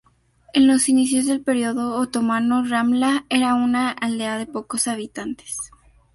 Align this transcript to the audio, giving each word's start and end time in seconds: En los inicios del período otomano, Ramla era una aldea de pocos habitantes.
En 0.53 0.65
los 0.65 0.89
inicios 0.89 1.27
del 1.27 1.43
período 1.43 1.95
otomano, 1.97 2.65
Ramla 2.65 3.27
era 3.29 3.53
una 3.53 3.91
aldea 3.91 4.39
de 4.39 4.47
pocos 4.47 4.87
habitantes. 4.87 5.55